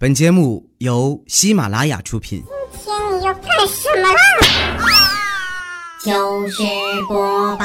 [0.00, 2.44] 本节目由喜马拉雅出品。
[2.70, 4.14] 今天你要干什么啦？
[5.98, 6.62] 糗事
[7.08, 7.64] 播报，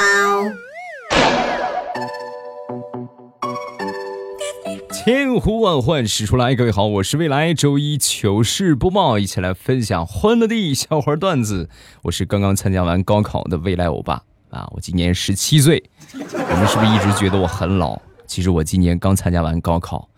[4.92, 11.70] 千呼万唤始出来，各位好，我是未来周一糗事播报，一起来分享欢乐的笑话段子。
[12.02, 15.84] 我是刚刚参加完高考的未来欧巴啊，我今年十七岁。
[16.12, 18.02] 你们是不是一直觉得我很老？
[18.26, 20.10] 其实我今年刚参加完高考。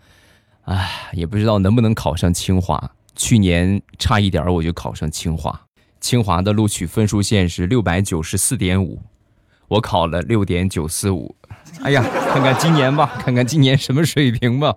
[0.66, 2.92] 唉，也不知道能不能考上清华。
[3.14, 5.58] 去年差一点我就考上清华，
[6.00, 9.00] 清华的录取分数线是六百九十四点五，
[9.68, 11.34] 我考了六点九四五。
[11.82, 14.74] 哎呀，看看今年吧， 看看今年什么水平吧。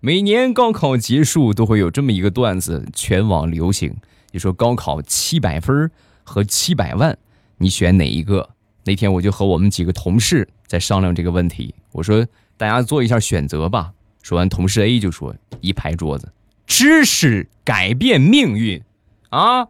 [0.00, 3.96] 每年高考结束都会有这么一个段子，全网流行。
[4.32, 5.90] 你说高考七百分
[6.22, 7.16] 和七百万，
[7.56, 8.50] 你选哪一个？
[8.84, 12.26] 那天我就和我们几个同事在商量这个问题，我说
[12.56, 13.92] 大家做一下选择吧。
[14.22, 16.32] 说完，同事 A 就说：“一拍桌子，
[16.66, 18.82] 知识改变命运，
[19.30, 19.68] 啊！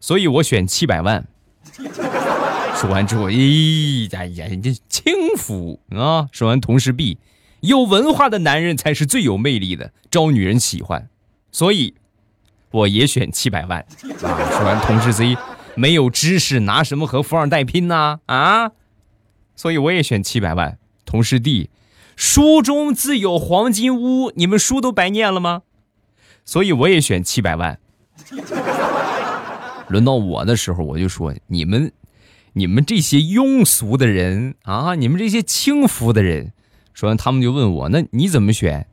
[0.00, 1.26] 所以我选七百万。”
[2.74, 6.28] 说完之后，咦，哎呀，这轻浮啊！
[6.32, 7.18] 说完，同事 B，
[7.60, 11.08] 有文化的男人才是最有魅力的，招女人喜欢，
[11.50, 11.94] 所以
[12.70, 13.80] 我也选七百万。
[13.80, 14.50] 啊！
[14.50, 15.36] 说完，同事 C，
[15.76, 18.20] 没有知识拿什么和富二代拼呢？
[18.26, 18.72] 啊！
[19.54, 20.78] 所以我也选七百万。
[21.04, 21.70] 同事 D。
[22.18, 25.62] 书中自有黄金屋，你们书都白念了吗？
[26.44, 27.78] 所以我也选七百万。
[29.86, 31.92] 轮到我的时候，我就说你们，
[32.54, 36.52] 你们这些庸俗的人啊，你们这些轻浮的人。
[36.92, 38.88] 说完，他们就问我，那你怎么选？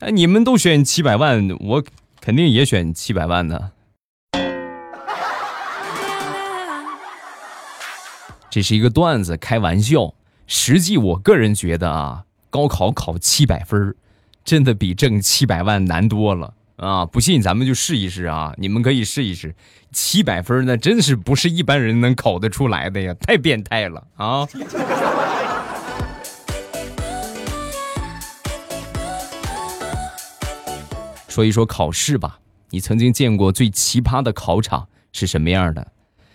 [0.00, 1.84] 哎，你们都选七百万，我
[2.22, 3.72] 肯定也选七百万呢。
[8.48, 10.14] 这是一个段子，开玩笑。
[10.50, 13.94] 实际我个人觉得啊，高考考七百分
[14.42, 17.04] 真的比挣七百万难多了啊！
[17.04, 18.54] 不信咱们就试一试啊！
[18.56, 19.54] 你们可以试一试，
[19.92, 24.48] 七百分那真是不是一般人能考得出来的呀，太变态了啊！
[31.28, 32.38] 说一说考试吧，
[32.70, 35.92] 你曾经见过最奇葩的考场是什么样的？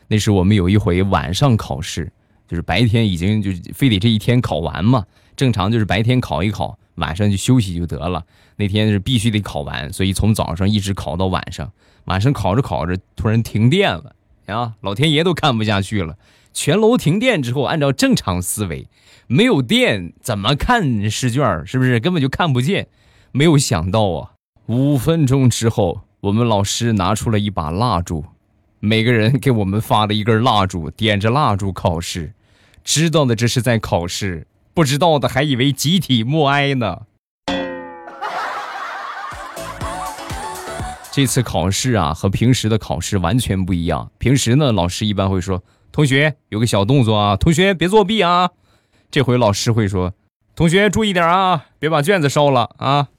[0.08, 2.12] 那是我们有一回晚上考试。
[2.54, 8.24] 就是白天已经就非得这一天考完嘛，正常就是白天考一考，晚上就休息就得了。
[8.58, 11.72] 那天是必须得考完，所以从早上一直考到晚上。
[12.06, 14.14] 晚上考着考着，突然停电了
[14.46, 14.74] 啊！
[14.82, 16.16] 老天爷都看不下去了，
[16.54, 18.88] 全楼停电之后，按照正常思维，
[19.26, 21.66] 没有电怎么看试卷？
[21.66, 22.88] 是不是根本就看不见？
[23.32, 24.34] 没有想到啊，
[24.68, 28.24] 五分钟之后，我们老师拿出了一把蜡烛。
[28.80, 32.34] 每个人给我们发了一根蜡烛，点着蜡烛考试。
[32.84, 37.04] 知道的这是在考试，不知道的还以为集体默哀呢。
[41.12, 44.12] 这次考试啊，和平时的考试完全不一样。
[44.18, 45.64] 平时呢，老师一般会说
[45.94, 48.50] ：“同学有个小动作啊，同学别作弊啊。”
[49.12, 50.14] 这回老师会说
[50.56, 53.10] ：“同学注意点啊，别把卷子烧了啊。”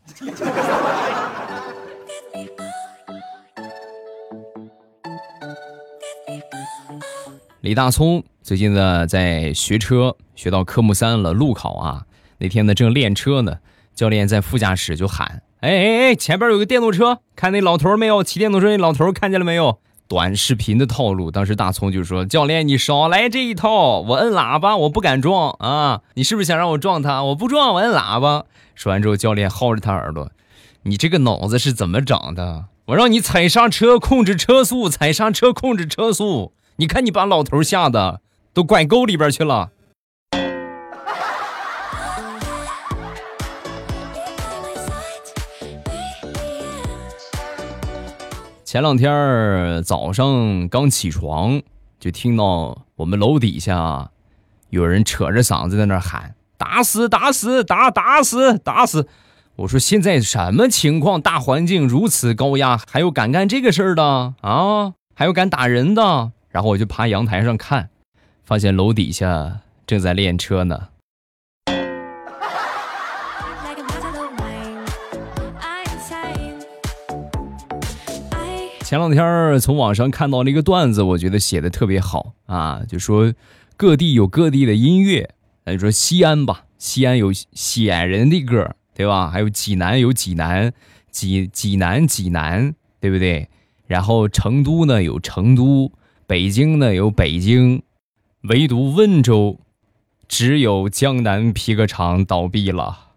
[7.64, 12.02] 李大聪最近呢在学车，学到科目三了，路考啊。
[12.36, 13.56] 那天呢正练车呢，
[13.94, 18.22] 教练在副驾驶就喊：“哎哎哎，前边有个电动车，看那老头没有？
[18.22, 26.02] 骑电动车那老头看见了没有？”短视频的套路，当时大聪就说：“教练，你少来这一套，我摁喇叭，我不敢撞啊！
[26.16, 27.22] 你是不是想让我撞他？
[27.22, 28.44] 我不撞，我摁喇叭。”
[28.76, 30.30] 说完之后，教练薅着他耳朵
[30.84, 32.66] ：“你这个脑子是怎么长的？
[32.88, 38.20] 我让你踩刹车控制车速，踩刹车控制车速。”你看，你把老头吓得
[38.52, 39.70] 都拐沟里边去了。
[48.64, 51.62] 前两天早上刚起床，
[52.00, 54.10] 就听到我们楼底下
[54.70, 59.06] 有人扯着嗓子在那喊：“打死，打死，打打死，打死！”
[59.62, 61.22] 我说：“现在什么情况？
[61.22, 64.94] 大环境如此高压，还有敢干这个事儿的啊？
[65.14, 67.90] 还有敢打人的？”然后我就爬阳台上看，
[68.44, 70.88] 发现楼底下正在练车呢。
[78.84, 83.34] 前两天从网上看到了一个段子，我觉得写的特别好啊，就说
[83.76, 85.28] 各地有各地的音乐，
[85.64, 89.28] 那就说西安吧，西安有西安人的歌，对吧？
[89.28, 90.72] 还有济南有济南，
[91.10, 93.48] 济济南济南，对不对？
[93.88, 95.90] 然后成都呢有成都。
[96.26, 97.82] 北京呢有北京，
[98.44, 99.60] 唯独温州，
[100.26, 103.10] 只有江南皮革厂倒闭了。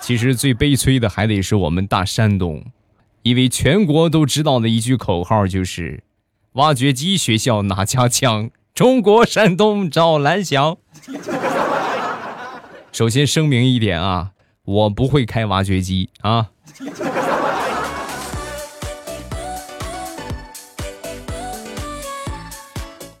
[0.00, 2.64] 其实最悲催的还得是我们大山东，
[3.22, 6.02] 因为全国都知道的一句口号就是
[6.52, 10.78] “挖掘机学校哪家强，中国山东找蓝翔”。
[12.90, 14.30] 首先声明一点啊，
[14.64, 16.50] 我不会开挖掘机啊。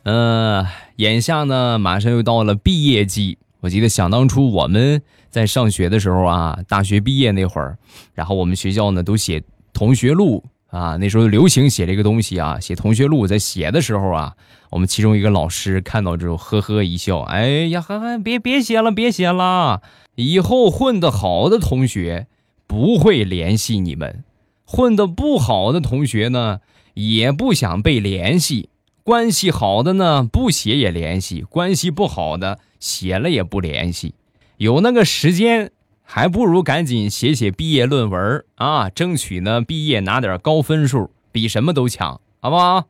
[0.04, 0.66] 嗯，
[0.96, 3.38] 眼下呢，马上又到了毕业季。
[3.60, 7.78] 我记得想当初我们在上学的时候啊，大学毕业那会儿，
[8.12, 9.42] 然后我们学校呢都写
[9.72, 13.26] 同学录啊，那时候流行写这个东西啊，写同学录。
[13.26, 14.34] 在写的时候啊，
[14.68, 19.80] 我们其中一个老师看到之后呵呵一笑，哎呀，呵呵，别别写了，别写了，
[20.16, 22.26] 以后混得好的同学
[22.66, 24.22] 不会联系你们，
[24.66, 26.60] 混得不好的同学呢
[26.92, 28.68] 也不想被联系。
[29.04, 34.14] 关系好的呢，不写也联系；关系不好的，写了也不联系。
[34.56, 35.70] 有那个时间，
[36.02, 42.84] 还不如赶紧写写毕业论文啊，争取呢毕业拿点高分数，比什么都强，好不好？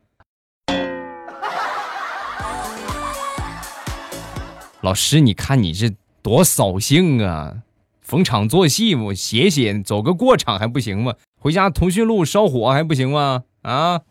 [4.83, 7.57] 老师，你看你这多扫兴啊！
[8.03, 11.15] 逢场作戏，我写写，走个过场还不行吗？
[11.41, 13.43] 回家通讯录烧火还不行吗？
[13.63, 14.03] 啊！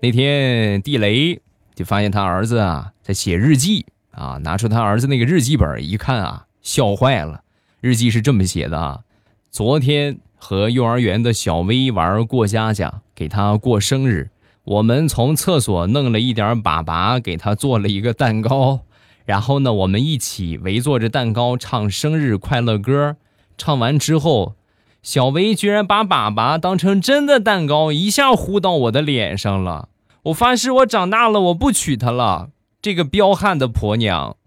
[0.00, 1.40] 那天地雷
[1.74, 7.42] 就发现他儿子啊在写日记啊，拿出他儿子那个日记本一看啊，笑坏了。
[7.80, 9.00] 日记是这么写的啊：
[9.50, 14.30] 昨天和幼儿园的小薇玩过家家，给他过生日，
[14.64, 18.80] 我们从厕所弄了一点粑粑给他做了一个蛋糕，
[19.24, 23.16] 然后呢，我们一起围坐着蛋糕唱生日快乐歌。
[23.56, 24.54] 唱完之后。
[25.02, 29.90] 小薇居然把粑粑当成真的蛋糕，一下糊到我的脸上了。
[30.22, 32.48] 我发誓，我长大了我不娶她了，
[32.80, 34.38] 这个彪悍的婆娘。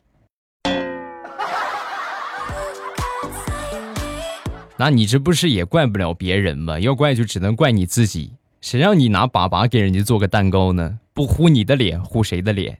[4.78, 6.80] 那你这不是也怪不了别人吗？
[6.80, 8.34] 要怪就只能怪你自己。
[8.60, 10.98] 谁让你拿粑粑给人家做个蛋糕呢？
[11.14, 12.80] 不糊你的脸，糊谁的脸？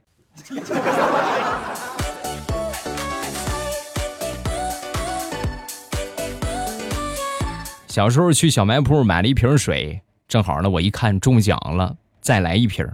[7.98, 12.88] 小时候去小卖铺买了一瓶水，正好呢，我一看中奖了，再来一瓶。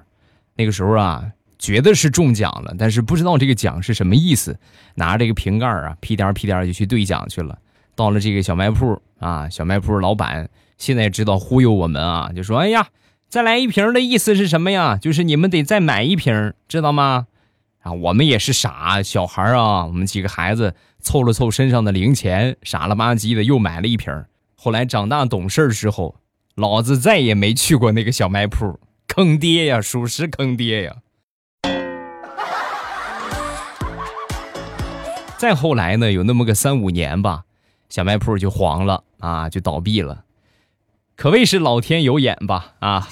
[0.56, 1.22] 那个时候啊，
[1.58, 4.58] 觉得是中奖了，但是不知道这个奖是什么意思。
[4.94, 7.58] 拿着这个瓶盖啊，屁颠屁颠就去兑奖去了。
[7.94, 10.48] 到了这个小卖铺啊，小卖铺老板
[10.78, 12.86] 现在知道忽悠我们啊，就说：“哎呀，
[13.28, 14.96] 再来一瓶的意思是什么呀？
[14.96, 17.26] 就是你们得再买一瓶，知道吗？”
[17.84, 24.10] 啊，我们也是傻小孩啊，我们几个孩子凑了凑身上的零钱，傻了吧唧的又买了一瓶。
[24.64, 26.16] 后来长大懂事之后，
[26.55, 30.96] 老子再也没去过那个小卖铺，坑爹呀，属实坑爹呀。
[35.37, 37.44] 再后来呢，有那么个三五年吧，
[37.90, 40.25] 小卖铺就黄了啊，就倒闭了，
[41.14, 43.06] 可谓是老天有眼吧啊。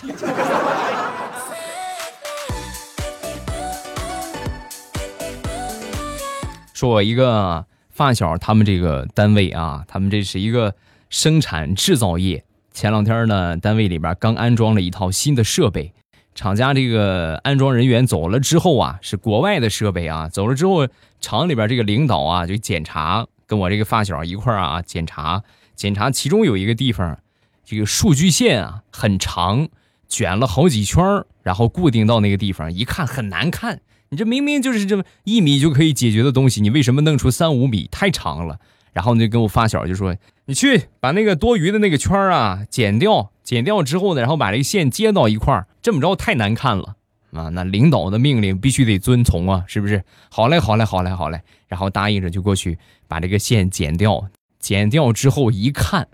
[6.73, 10.75] 说我一个发小，他们这个单位啊，他们这是一个。
[11.13, 12.43] 生产制造业，
[12.73, 15.93] 前两天呢，单位里边刚安装了一套新的设备，
[16.35, 20.89] 厂家这个安装人员走了之后啊，是国外的设备啊，走了之后，
[21.21, 25.43] 厂里边这个领导啊就检查，跟我这个发小一块啊检查，
[25.77, 27.19] 检查其中有一个地方，
[27.63, 29.69] 这个数据线啊很长，
[30.09, 31.05] 卷了好几圈
[31.43, 37.87] 然后固定到那个地方，一看很难看，你这明明就是这么一米就可以解决的东西，你为什么弄出三五米？
[37.93, 38.59] 太长了。
[38.93, 40.15] 然后呢，就跟我发小就说
[40.47, 46.97] ：“你去把那个多余的那个圈啊剪掉，剪掉之后呢，然后把这个线接到一块儿，这么着太难看了
[47.33, 47.49] 啊！
[47.49, 50.05] 那领导的命令必须得遵从啊，是不是？
[50.31, 51.41] 好嘞，好嘞，好嘞，好嘞。
[51.69, 56.07] 然后答应着就过去把这个线剪掉，剪掉之后一看，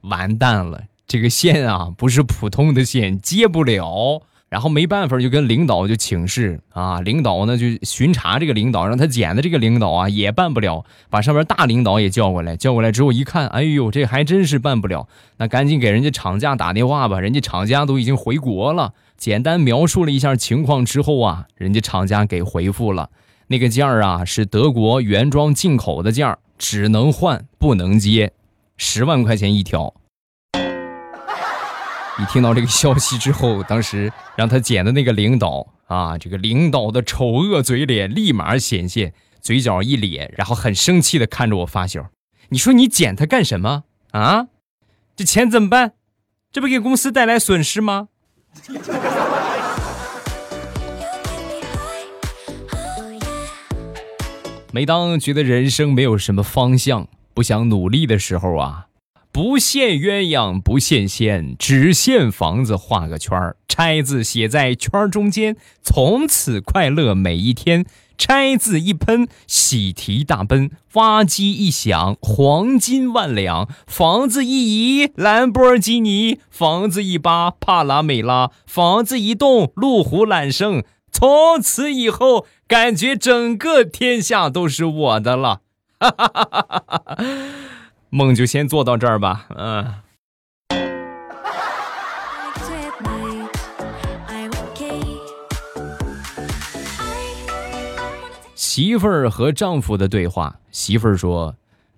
[0.00, 4.22] 完蛋了，这个线啊不是普通的线，接不了。”
[4.54, 15.08] 然后没办法，就跟领导就请示啊，领导呢就巡查这个领导，让他剪的这个领导啊也办不了，把上面大领导也叫过来，叫过来之后一看，哎呦，这还真是办不了，
[15.38, 23.10] 那赶紧给人家厂家打电话吧，人家厂家都已经回国了，简单描述了一下情况之后啊，人家厂家给回复了，
[23.48, 28.30] 那个件儿啊是德国原装进口的件儿，只能换不能接，
[28.76, 29.92] 十万块钱一条。
[32.16, 42.08] 一听到这个消息之后，当时让他剪的那个领导啊，这个领导的丑恶嘴脸立马显现，嘴角一咧，然后很生气的看着我发小
[42.50, 44.46] ：“你说你剪他干什么啊？
[45.16, 45.94] 这钱怎么办？
[46.52, 48.08] 这不给公司带来损失吗？”
[54.70, 58.86] 每当觉得人生没有什么方向，不想努力的时候啊，
[59.34, 67.84] 不羡鸳鸯不羡仙，只羡房子画个圈儿，拆字写在圈儿中间，从此快乐每一天。
[68.16, 80.84] 拆字一喷，喜提大奔；挖机一响，黄金万两；房子一移，兰博基尼；房子一扒，帕拉梅拉；房子一动，路虎揽胜。
[81.10, 85.62] 从此以后，感觉整个天下都是我的了。
[85.98, 87.16] 哈哈哈哈哈哈！
[88.16, 89.46] 梦就先做到这儿吧。
[89.56, 89.92] 嗯。
[98.54, 100.60] 媳妇儿和丈夫的对话。
[100.70, 101.56] 媳妇儿说：“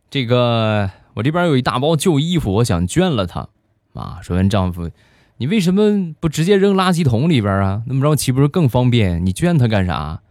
[0.08, 3.48] 这个我这边有一大包旧衣服，我想捐了它。”
[3.92, 4.90] 啊，说完丈夫
[5.36, 7.82] ：“你为什么不直接扔垃圾桶里边啊？
[7.86, 9.24] 那么着岂不是更方便？
[9.24, 10.22] 你捐它干啥？”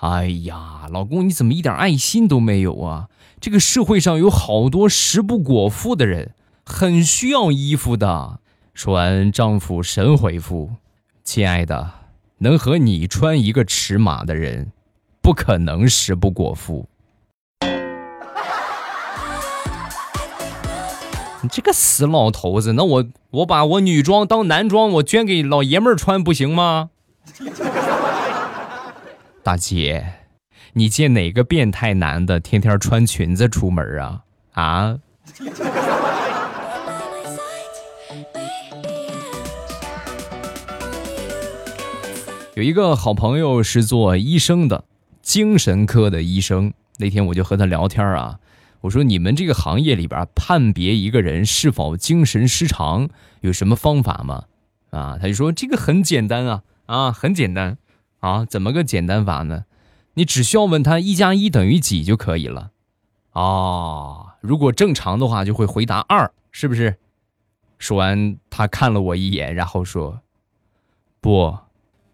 [0.00, 3.08] 哎呀，老公，你怎么一点爱心都没有啊？
[3.38, 6.32] 这个社会上有好多食不果腹的人，
[6.64, 8.40] 很需要衣服的。
[8.72, 10.70] 说完，丈夫神回复
[11.22, 11.90] ：“亲爱的，
[12.38, 14.72] 能和你穿一个尺码的人。”
[15.20, 16.88] 不可能食不果腹！
[21.42, 26.88] 你这个死老头子，那我我把我女装当男装，我捐给老爷们儿穿不行吗？
[29.50, 30.12] 大姐，
[30.74, 34.22] 你见哪个变态男的天天穿裙子出门啊？
[34.52, 34.98] 啊？
[42.54, 44.84] 有一个好朋友是做医生的。
[45.20, 48.38] 精神科的医生那天我就和他聊天啊，
[48.82, 53.08] 我说你们这个行业里边判别一个人是否精神失常
[53.40, 54.44] 有什么方法吗？
[54.90, 57.78] 啊，他就说这个很简单啊啊，很简单
[58.20, 59.64] 啊，怎么个简单法呢？
[60.14, 62.70] 你只需要问他一加一等于几就可以了。
[63.32, 66.96] 哦，如果正常的话就会回答二，是不是？
[67.78, 70.20] 说完他看了我一眼，然后说，
[71.20, 71.58] 不，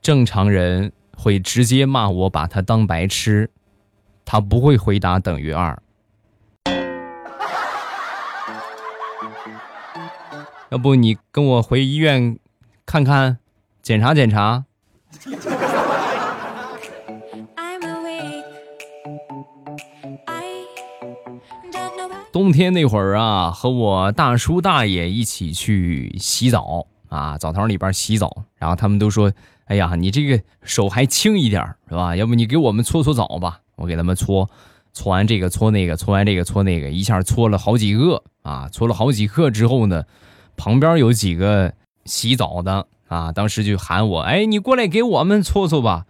[0.01, 0.93] 正常人。
[1.19, 3.51] 会直接骂我，把他当白痴，
[4.27, 5.83] 他不会回答等于二。
[10.69, 12.39] 要不你跟我回医院
[12.85, 13.39] 看看，
[13.81, 14.67] 检查检查。
[22.37, 29.33] 冬天那会儿啊，和我大叔大爷一起去洗澡啊，澡堂里边洗澡，然后他们都说。
[29.65, 32.15] 哎呀，你这个手还轻一点是吧？
[32.15, 33.61] 要不你给我们搓搓澡吧？
[33.77, 34.51] 我给他们搓，
[34.93, 38.69] 搓完这个搓那个，搓完这个搓那个，一下搓了好几个啊！
[38.71, 40.05] 搓了好几个之后呢，
[40.59, 41.73] 旁边有几个
[42.05, 46.05] 洗澡的啊，当时就喊我：“哎，你过来给我们搓搓吧！”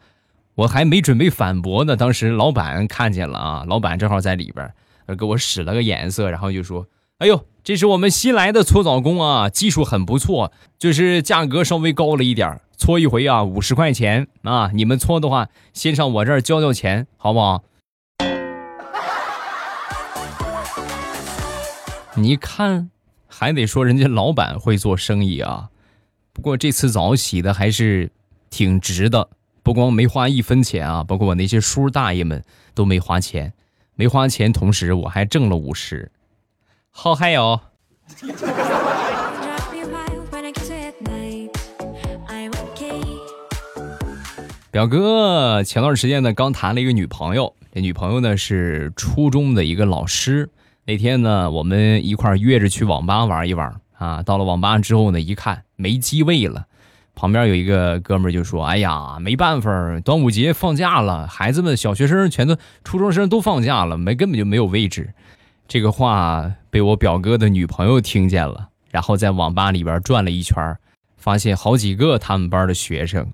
[0.56, 4.75] 我还没准备反驳呢，当时老板看见了啊，老板正好在里边，
[5.14, 6.86] 给我使了个眼色，然后就说
[7.18, 14.70] ：“哎呦，这是我们新来的搓澡工啊，技术很不错，就是价格稍微高了一点。”搓一回啊，五十块钱啊！
[14.75, 17.64] 你们搓的话，先上我这儿交交钱，好不好？
[22.16, 22.90] 你看，
[23.26, 25.70] 还得说人家老板会做生意啊。
[26.34, 28.12] 不过这次澡洗的还是
[28.50, 29.30] 挺值的，
[29.62, 32.44] 不光没花一分钱啊，包括我那些叔大爷们
[32.75, 33.54] 都没花钱，
[33.98, 36.12] 没花钱，同时我还挣了五十，
[36.90, 37.58] 好嗨哟！
[44.70, 50.50] 表哥前段时间呢，刚谈了一个女朋友，这女朋友呢是初中的一个老师。
[50.84, 54.22] 那天呢，我们一块约着去网吧玩一玩啊。
[54.22, 56.66] 到了网吧之后呢，一看没机位了，
[57.16, 65.14] 旁边有一个哥们就说：“哎呀，没办法，端午节放假了，孩子们小学生全都初中生都放假了，没根本就没有位置。”
[65.66, 70.76] 这个话被我表哥的女朋友听见了，然后在网吧里边转了一圈，
[71.16, 73.26] 发现好几个他们班的学生。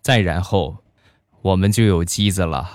[0.00, 0.78] 再然后，
[1.42, 2.70] 我们就有机子了。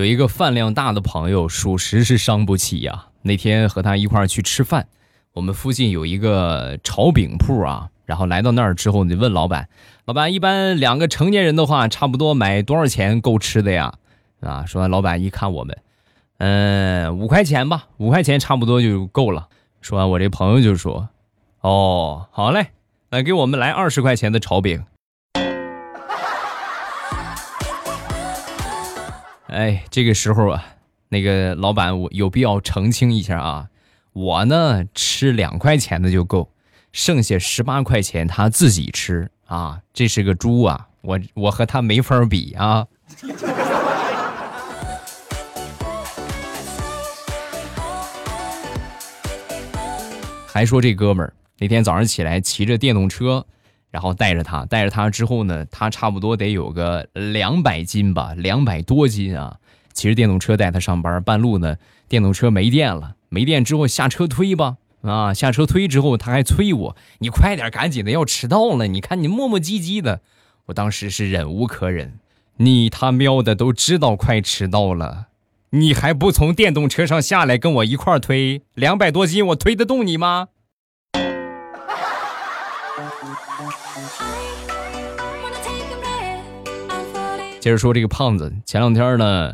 [0.00, 3.08] 有一个饭量大的朋友，属实是伤不起呀。
[3.20, 4.86] 那天和他一块儿去吃饭，
[5.34, 7.90] 我们附近有一个炒饼铺啊。
[8.06, 9.68] 然后来到那儿之后，你问老板
[10.06, 13.92] ：“老板，一般两个成年人的话，差不多买多少钱够吃的呀？”
[14.40, 15.76] 啊，说完，老板一看我们。
[16.38, 19.48] 嗯，五块钱吧，五块钱差不多就够了。
[19.82, 21.10] 说完，我这朋友就说
[21.60, 22.68] ：“哦，好嘞，
[23.10, 24.82] 那给我们来二十块钱的炒饼。”
[29.50, 30.64] 哎，这个时候啊，
[31.08, 33.66] 那个老板，我有必要澄清一下啊，
[34.12, 36.48] 我呢吃两块钱的就够，
[36.92, 40.86] 剩下十八块钱他自己吃啊，这是个猪啊！
[41.00, 42.86] 我我和他没法比啊。
[50.46, 53.44] 还说这哥们儿那天早上起来骑着电动车，
[53.90, 59.58] 然后带着他，带着他之后呢，他差不多得有个两百斤吧，两百多斤啊。
[59.92, 61.76] 骑着电动车带他上班，半路呢，
[62.08, 68.86] 电动车没电了，没电之后下车推吧，啊，下车推之后他还催我，你快点，赶紧的，要迟到了。
[68.86, 70.20] 你看你磨磨唧唧的，
[70.66, 72.20] 我当时是忍无可忍，
[72.58, 75.26] 你他喵的都知道快迟到了。
[75.70, 78.62] 你还不从电动车上下来跟我一块推？
[78.74, 80.48] 两百多斤，我推得动你吗？
[87.60, 89.52] 接着说这个胖子，前两天呢，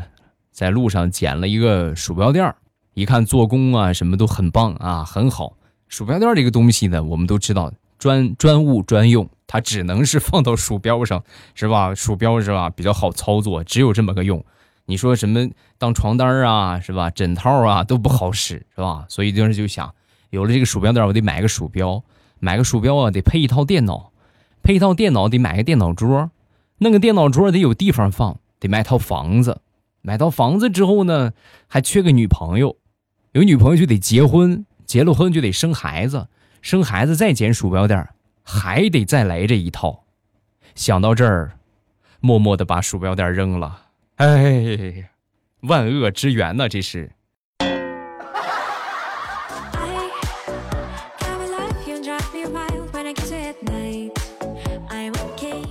[0.53, 2.55] 在路上捡了一个鼠标垫
[2.95, 5.57] 一看做工啊什么都很棒啊，很好。
[5.89, 11.23] 鼠标垫这个东西呢，我们都知道专 专务专用，它只能是放到鼠标上，
[11.55, 11.95] 是吧？
[11.95, 12.71] 鼠标是吧？
[12.71, 14.45] 比较好操作，只有这么个用。
[14.85, 15.49] 你说什么
[15.79, 17.11] 当床单啊，是吧？
[17.11, 19.05] 枕套啊都不好使，是吧？
[19.09, 19.93] 所以当时就想，
[20.31, 22.03] 有了这个鼠标垫，我得买个鼠标，
[22.39, 24.13] 买个鼠标啊，得配一套电脑，
[24.63, 26.31] 配一套电脑得买个电脑桌，
[26.79, 29.61] 弄个电脑桌得有地方放，得买套房子，
[30.03, 31.33] 买套房子之后呢，
[31.67, 32.77] 还缺个女朋友，
[33.33, 36.29] 有女朋友就得结婚，结了婚就得生孩子，
[36.61, 38.09] 生孩子再捡鼠标垫，
[38.43, 40.05] 还得再来这一套。
[40.75, 41.59] 想到这儿，
[42.21, 43.87] 默默的把鼠标垫扔了。
[44.17, 45.11] 哎，
[45.63, 46.69] 万恶之源呢？
[46.69, 47.13] 这是。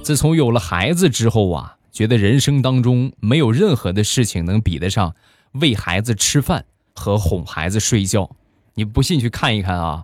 [0.05, 5.15] 自从有了孩子之后啊，觉得人生当中没有任何的事情能比得上
[5.53, 8.29] 喂孩子吃饭和哄孩子睡觉。
[8.75, 10.03] 你不信去看一看啊，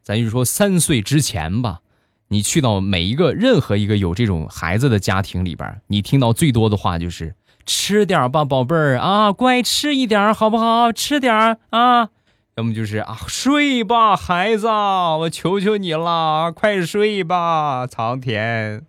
[0.00, 1.80] 咱就说三岁之前吧，
[2.28, 7.34] 你去到每一个任何一个有这种孩子的家庭里边，你听到最多的话就是。
[7.66, 10.92] 吃点吧，宝贝儿啊，乖，吃一点好不好？
[10.92, 12.10] 吃点啊，
[12.54, 18.86] 要么就是啊，睡吧，孩子，我求求你了，快睡吧，苍天。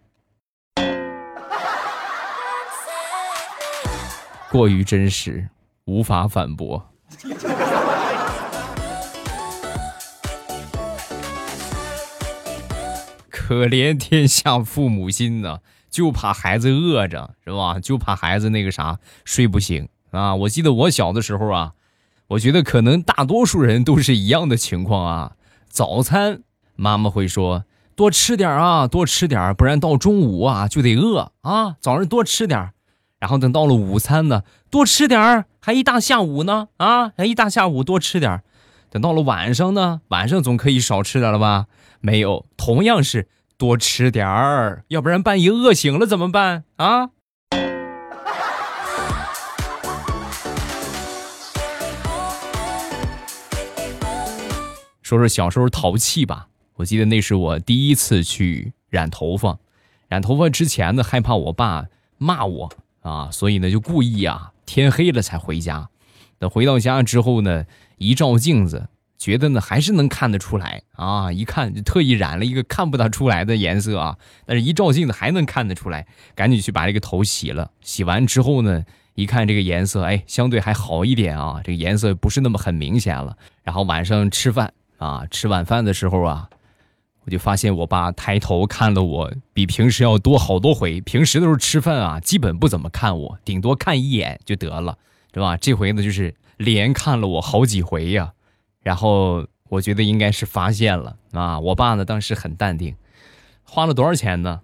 [4.54, 5.50] 过于真实，
[5.86, 6.86] 无法反驳。
[13.32, 15.62] 可怜天下父母心呐。
[15.89, 17.80] 就怕孩子饿着是吧？
[17.80, 20.36] 就怕孩子那个啥睡不醒啊！
[20.36, 21.74] 我记得我小的时候啊，
[22.28, 25.32] 我觉得可能大多数人都是一样的情况啊。
[25.68, 26.42] 早餐
[26.76, 31.76] 妈妈会说多吃点啊，多吃点，不然到中午啊就得饿啊。
[31.80, 32.73] 早上多吃点，
[33.24, 38.44] 然后等到了午餐呢，多吃点儿，还一大下午呢啊，还一大下午多吃点儿。
[38.90, 41.68] 等到了晚上呢，晚上总可以少吃点了吧？
[42.02, 43.30] 没有，同样是。
[43.58, 47.12] 多吃点儿，要不然半夜饿醒了怎么办啊？
[55.02, 56.50] 说说小时候淘气吧。
[56.76, 59.60] 我记得那是我第一次去染头发，
[60.10, 61.86] 染头发之前呢，害怕我爸
[62.18, 62.70] 骂我
[63.04, 65.88] 啊，所以呢就故意啊，天黑了才回家。
[66.39, 67.66] 等回到家之后呢，
[68.00, 68.89] 一照镜子。
[69.16, 71.32] 觉得呢，还是能看得出来啊！
[71.32, 77.72] 一看就特意染了一个看不大出来的颜色啊，但是一照镜子还能看得出来，赶紧去把这个头洗了。
[77.80, 78.84] 洗完之后呢，
[79.16, 83.38] 一看这个颜色，哎，相对还好一点啊，这个颜色不是那么很明显了。
[83.63, 86.50] 然后晚上吃饭啊，吃晚饭的时候啊，
[87.26, 91.00] 我就发现我爸抬头看了我比平时要多好多回。
[91.02, 94.98] 平时的时候吃饭啊，基本不怎么看我，顶多看一眼就得了，
[95.34, 95.56] 是吧？
[95.58, 98.34] 这回呢，就是连看了我好几回呀。
[98.82, 102.96] 然后我觉得应该是发现了啊，我爸呢当时很淡定，
[103.64, 104.62] 花了多少钱呢？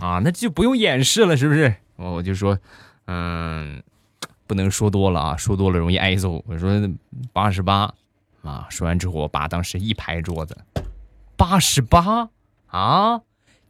[0.00, 1.76] 啊，那就不用掩饰了，是不是？
[1.94, 2.58] 我我就说，
[3.06, 3.80] 嗯，
[4.48, 6.42] 不能说多了啊，说多了容易挨揍。
[6.48, 6.68] 我说
[7.32, 7.94] 八十八，
[8.42, 10.58] 啊，说完之后，我爸当时一拍桌子，
[11.46, 12.30] 八十八
[12.68, 13.20] 啊！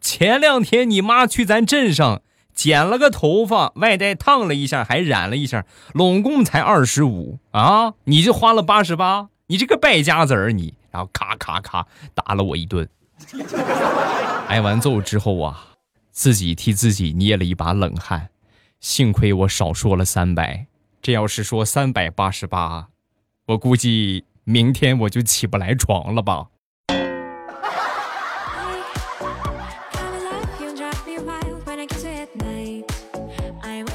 [0.00, 2.22] 前两天你妈去咱镇上
[2.54, 9.30] 剪了个头发，外带烫了一下，还染了一下，拢共才二十五啊，你就花了八十八。
[9.48, 11.84] 你这个败家子儿，你，然后咔咔咔
[12.14, 12.88] 打了我一顿，
[14.46, 15.70] 挨完揍之后啊，
[16.12, 18.28] 自己替自己捏了一把冷汗，
[18.78, 20.68] 幸亏我少说了三百，
[21.02, 22.90] 这要是说三百八十八，
[23.46, 26.46] 我估计明天我就起不来床了吧。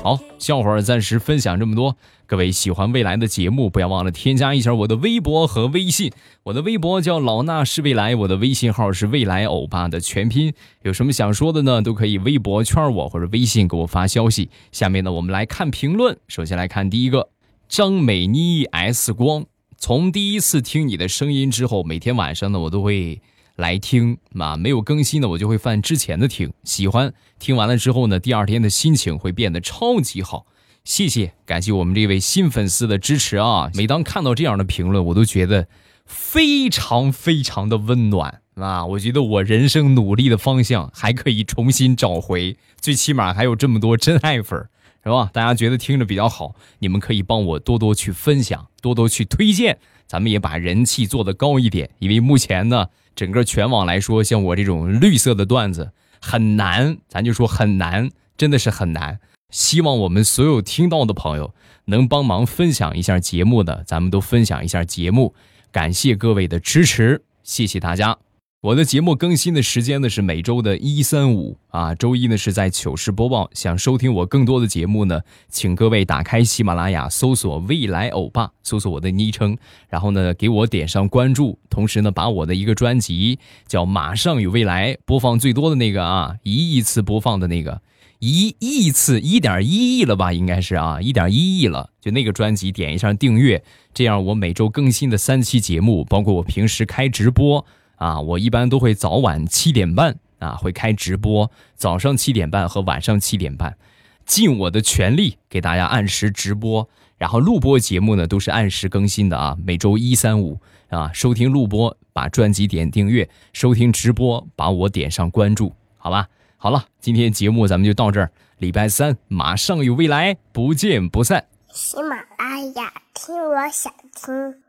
[0.02, 1.98] 好，笑话暂时分享这么多。
[2.26, 6.10] 各位喜欢未来的节目，不要忘了添加一下我的微博和微信。
[6.44, 10.54] 我的微博叫老衲是未来，我的微信号是未来欧巴的全拼。
[10.84, 11.82] 有什么想说的呢？
[11.82, 14.50] 都可以微博圈我或者微信给我发消息。
[14.72, 16.18] 下面呢，我们来看评论。
[16.30, 17.28] 首先来看第一个，
[17.68, 19.46] 张美妮 S 光。
[19.78, 23.22] 从第一次听你的声音之后，每天晚上呢，我都会。
[23.60, 30.46] 来听啊，没有更新的我就会翻之前的听，喜欢听完了之后呢，第二天的心情会变得超级好。
[30.86, 33.70] 谢谢，感谢我们这位新粉丝的支持啊！
[33.76, 35.68] 每当看到这样的评论，我都觉得
[36.06, 38.86] 非常非常的温暖啊！
[38.88, 44.58] 我觉得我人生努力的方向还可以重新找回，最起码还有这么多真爱粉，
[45.04, 45.30] 是吧？
[45.34, 52.88] 大家觉得听着比较好，你们可以帮我多多去分享，多多去推荐，咱们也把人气做得高一点，因为目前呢。
[53.20, 59.20] 整个全网来说，像我这种绿色的段子很难，咱就说很难，真的是很难。
[59.50, 61.54] 希望我们所有听到的朋友
[61.88, 65.36] 能帮忙分享一下节目的，咱们都分享一下节目。
[65.70, 68.29] 感谢各位的支持，谢谢大家。
[68.62, 73.50] 我的节目更新的时间呢是每周的一三五啊，周一呢是在糗事播报。
[73.54, 87.82] 想收听我更多的节目呢，请各位打开喜马拉雅，搜索“未来欧巴”，搜索我的昵称，然后呢给我点上关注，同时呢把我的一个专辑叫《马上有未来》播放最多的那个啊，一亿次播放的那个，
[88.20, 97.66] 一亿次一点一亿了吧，应该是啊，一点一亿了，就那个专辑点一下订阅，这样我每周更新的三期节目，包括我平时开直播。
[98.00, 103.78] 啊，我一般都会早晚七点半啊，会开直播，早上七点半和晚上七点半，
[104.26, 116.30] 尽我的全力给大家按时直播，然后录播节目呢都是按时更新的啊，每周一三五啊，收听录播把专辑点订阅，收听直播把我点上关注，好吧？
[116.56, 121.46] 好了，今天节目咱们就到这儿，礼拜三马上有未来，不见不散。
[121.72, 124.69] 喜马拉雅听，我想听。